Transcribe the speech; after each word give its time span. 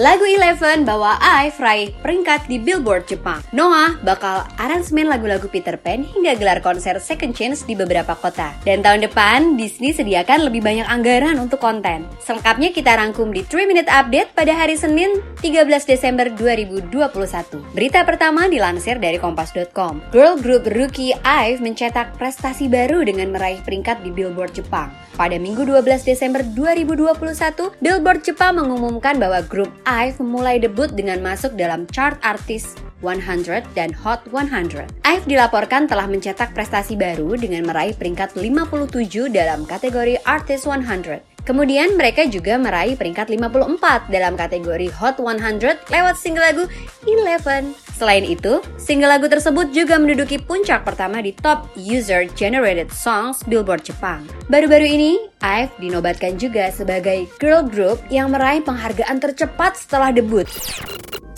Lagu 0.00 0.24
Eleven 0.24 0.88
bawa 0.88 1.20
IVE 1.20 1.60
raih 1.60 1.92
peringkat 2.00 2.48
di 2.48 2.56
Billboard 2.56 3.04
Jepang. 3.04 3.44
Noah 3.52 4.00
bakal 4.00 4.48
aransemen 4.56 5.04
lagu-lagu 5.04 5.44
Peter 5.44 5.76
Pan 5.76 6.08
hingga 6.08 6.40
gelar 6.40 6.64
konser 6.64 6.96
Second 6.96 7.36
Chance 7.36 7.68
di 7.68 7.76
beberapa 7.76 8.16
kota. 8.16 8.56
Dan 8.64 8.80
tahun 8.80 9.04
depan, 9.04 9.60
Disney 9.60 9.92
sediakan 9.92 10.48
lebih 10.48 10.64
banyak 10.64 10.88
anggaran 10.88 11.36
untuk 11.36 11.60
konten. 11.60 12.08
Selengkapnya 12.24 12.72
kita 12.72 12.96
rangkum 12.96 13.28
di 13.28 13.44
3 13.44 13.68
Minute 13.68 13.92
Update 13.92 14.32
pada 14.32 14.56
hari 14.56 14.80
Senin 14.80 15.20
13 15.44 15.68
Desember 15.84 16.32
2021. 16.32 17.60
Berita 17.76 18.00
pertama 18.00 18.48
dilansir 18.48 18.96
dari 18.96 19.20
Kompas.com. 19.20 20.00
Girl 20.16 20.40
group 20.40 20.64
rookie 20.72 21.12
IVE 21.20 21.60
mencetak 21.60 22.16
prestasi 22.16 22.72
baru 22.72 23.04
dengan 23.04 23.36
meraih 23.36 23.60
peringkat 23.60 24.00
di 24.00 24.08
Billboard 24.08 24.56
Jepang. 24.56 24.88
Pada 25.20 25.36
Minggu 25.36 25.68
12 25.68 26.08
Desember 26.08 26.40
2021, 26.40 27.76
Billboard 27.84 28.24
Jepang 28.24 28.56
mengumumkan 28.56 29.20
bahwa 29.20 29.44
grup 29.44 29.68
IVE 29.90 30.22
memulai 30.22 30.62
debut 30.62 30.86
dengan 30.86 31.18
masuk 31.18 31.58
dalam 31.58 31.82
chart 31.90 32.14
artis 32.22 32.78
100 33.02 33.66
dan 33.74 33.90
Hot 33.90 34.22
100. 34.30 34.86
IVE 35.02 35.24
dilaporkan 35.26 35.90
telah 35.90 36.06
mencetak 36.06 36.54
prestasi 36.54 36.94
baru 36.94 37.34
dengan 37.34 37.66
meraih 37.66 37.98
peringkat 37.98 38.38
57 38.38 39.34
dalam 39.34 39.66
kategori 39.66 40.22
Artist 40.22 40.70
100. 40.70 41.29
Kemudian 41.50 41.98
mereka 41.98 42.30
juga 42.30 42.54
meraih 42.62 42.94
peringkat 42.94 43.34
54 43.34 44.06
dalam 44.06 44.38
kategori 44.38 44.86
Hot 45.02 45.18
100 45.18 45.82
lewat 45.90 46.14
single 46.14 46.46
lagu 46.46 46.64
Eleven. 47.02 47.74
Selain 47.90 48.22
itu, 48.22 48.62
single 48.78 49.10
lagu 49.10 49.26
tersebut 49.26 49.74
juga 49.74 49.98
menduduki 49.98 50.38
puncak 50.38 50.86
pertama 50.86 51.18
di 51.18 51.34
Top 51.34 51.66
User 51.74 52.30
Generated 52.38 52.94
Songs 52.94 53.42
Billboard 53.50 53.82
Jepang. 53.82 54.22
Baru-baru 54.46 54.86
ini, 54.94 55.18
IVE 55.42 55.74
dinobatkan 55.82 56.38
juga 56.38 56.70
sebagai 56.70 57.26
girl 57.42 57.66
group 57.66 57.98
yang 58.14 58.30
meraih 58.30 58.62
penghargaan 58.62 59.18
tercepat 59.18 59.74
setelah 59.74 60.14
debut. 60.14 60.46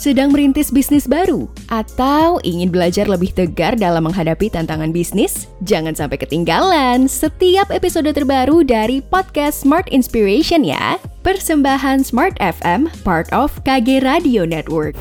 Sedang 0.03 0.35
merintis 0.35 0.75
bisnis 0.75 1.07
baru 1.07 1.47
atau 1.71 2.43
ingin 2.43 2.75
belajar 2.75 3.07
lebih 3.07 3.31
tegar 3.31 3.79
dalam 3.79 4.11
menghadapi 4.11 4.51
tantangan 4.51 4.91
bisnis? 4.91 5.47
Jangan 5.63 5.95
sampai 5.95 6.19
ketinggalan 6.19 7.07
setiap 7.07 7.71
episode 7.71 8.11
terbaru 8.11 8.67
dari 8.67 8.99
podcast 8.99 9.63
Smart 9.63 9.87
Inspiration 9.95 10.67
ya. 10.67 10.99
Persembahan 11.23 12.03
Smart 12.03 12.35
FM, 12.43 12.91
part 13.07 13.31
of 13.31 13.55
KG 13.63 14.03
Radio 14.03 14.43
Network. 14.43 14.99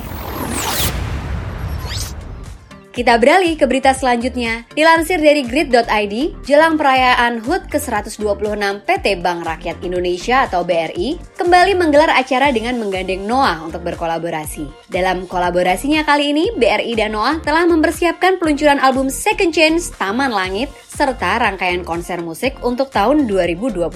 Kita 2.91 3.15
beralih 3.15 3.55
ke 3.55 3.63
berita 3.71 3.95
selanjutnya. 3.95 4.67
Dilansir 4.75 5.23
dari 5.23 5.47
grid.id, 5.47 6.15
jelang 6.43 6.75
perayaan 6.75 7.39
HUT 7.39 7.71
ke-126 7.71 8.83
PT 8.83 9.05
Bank 9.23 9.47
Rakyat 9.47 9.79
Indonesia 9.79 10.43
atau 10.43 10.67
BRI 10.67 11.15
kembali 11.39 11.79
menggelar 11.79 12.11
acara 12.11 12.51
dengan 12.51 12.75
menggandeng 12.83 13.23
Noah 13.23 13.63
untuk 13.63 13.87
berkolaborasi. 13.87 14.91
Dalam 14.91 15.23
kolaborasinya 15.23 16.03
kali 16.03 16.35
ini, 16.35 16.51
BRI 16.51 16.91
dan 16.99 17.15
Noah 17.15 17.39
telah 17.39 17.63
mempersiapkan 17.63 18.35
peluncuran 18.43 18.83
album 18.83 19.07
Second 19.07 19.55
Chance 19.55 19.95
Taman 19.95 20.35
Langit 20.35 20.67
serta 20.91 21.39
rangkaian 21.39 21.87
konser 21.87 22.19
musik 22.19 22.59
untuk 22.61 22.91
tahun 22.91 23.23
2022. 23.25 23.87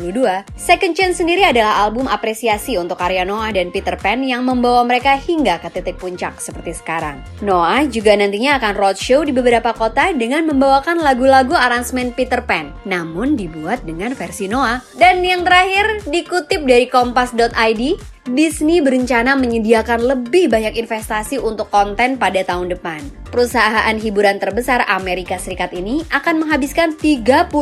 Second 0.56 0.94
Chance 0.96 1.20
sendiri 1.22 1.44
adalah 1.44 1.84
album 1.84 2.08
apresiasi 2.08 2.80
untuk 2.80 2.96
karya 2.96 3.28
Noah 3.28 3.52
dan 3.52 3.70
Peter 3.70 4.00
Pan 4.00 4.24
yang 4.24 4.48
membawa 4.48 4.88
mereka 4.88 5.20
hingga 5.20 5.60
ke 5.60 5.68
titik 5.76 6.00
puncak 6.00 6.40
seperti 6.40 6.72
sekarang. 6.72 7.20
Noah 7.44 7.84
juga 7.92 8.16
nantinya 8.16 8.58
akan 8.58 8.74
roadshow 8.86 9.26
di 9.26 9.34
beberapa 9.34 9.74
kota 9.74 10.14
dengan 10.14 10.46
membawakan 10.46 11.02
lagu-lagu 11.02 11.58
aransemen 11.58 12.14
Peter 12.14 12.46
Pan, 12.46 12.70
namun 12.86 13.34
dibuat 13.34 13.82
dengan 13.82 14.14
versi 14.14 14.46
Noah. 14.46 14.86
Dan 14.94 15.26
yang 15.26 15.42
terakhir, 15.42 16.06
dikutip 16.06 16.62
dari 16.70 16.86
kompas.id, 16.86 17.82
Disney 18.26 18.82
berencana 18.82 19.38
menyediakan 19.38 20.02
lebih 20.02 20.50
banyak 20.50 20.82
investasi 20.82 21.38
untuk 21.38 21.70
konten 21.70 22.18
pada 22.18 22.42
tahun 22.42 22.74
depan. 22.74 23.06
Perusahaan 23.30 23.94
hiburan 23.94 24.42
terbesar 24.42 24.82
Amerika 24.90 25.38
Serikat 25.38 25.76
ini 25.78 26.02
akan 26.10 26.42
menghabiskan 26.42 26.98
33 26.98 27.54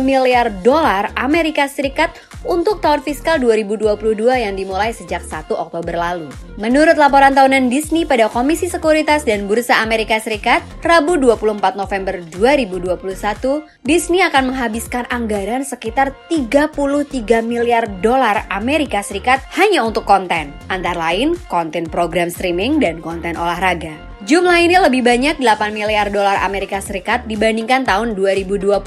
miliar 0.00 0.48
dolar 0.64 1.12
Amerika 1.12 1.68
Serikat 1.68 2.16
untuk 2.46 2.78
tahun 2.78 3.02
fiskal 3.02 3.42
2022 3.42 4.14
yang 4.30 4.54
dimulai 4.54 4.94
sejak 4.94 5.20
1 5.26 5.50
Oktober 5.50 5.92
lalu. 5.98 6.30
Menurut 6.54 6.94
laporan 6.94 7.34
tahunan 7.34 7.66
Disney 7.66 8.06
pada 8.06 8.30
Komisi 8.30 8.70
Sekuritas 8.70 9.26
dan 9.26 9.50
Bursa 9.50 9.82
Amerika 9.82 10.22
Serikat, 10.22 10.62
Rabu 10.86 11.18
24 11.18 11.74
November 11.74 12.22
2021, 12.30 13.66
Disney 13.82 14.22
akan 14.22 14.54
menghabiskan 14.54 15.04
anggaran 15.10 15.66
sekitar 15.66 16.14
33 16.30 17.42
miliar 17.42 17.90
dolar 18.00 18.46
Amerika 18.54 19.02
Serikat 19.02 19.42
hanya 19.58 19.82
untuk 19.98 20.14
konten, 20.14 20.54
antara 20.70 21.10
lain 21.10 21.34
konten 21.50 21.82
program 21.90 22.30
streaming 22.30 22.78
dan 22.78 23.02
konten 23.02 23.34
olahraga. 23.34 23.98
Jumlah 24.30 24.62
ini 24.62 24.78
lebih 24.78 25.02
banyak 25.02 25.42
8 25.42 25.74
miliar 25.74 26.06
dolar 26.14 26.38
Amerika 26.46 26.78
Serikat 26.78 27.26
dibandingkan 27.26 27.82
tahun 27.82 28.14
2020. 28.14 28.78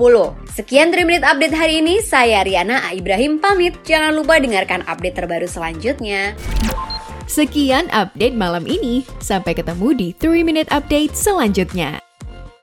Sekian 0.55 0.87
3 0.95 1.03
Minute 1.03 1.27
Update 1.27 1.51
hari 1.51 1.83
ini, 1.83 1.99
saya 1.99 2.47
Riana 2.47 2.87
A. 2.87 2.95
Ibrahim 2.95 3.43
pamit. 3.43 3.75
Jangan 3.83 4.15
lupa 4.15 4.39
dengarkan 4.39 4.87
update 4.87 5.19
terbaru 5.19 5.51
selanjutnya. 5.51 6.31
Sekian 7.27 7.91
update 7.91 8.35
malam 8.39 8.63
ini. 8.63 9.03
Sampai 9.19 9.51
ketemu 9.51 9.91
di 9.91 10.07
3 10.15 10.47
Minute 10.47 10.71
Update 10.71 11.11
selanjutnya. 11.19 12.10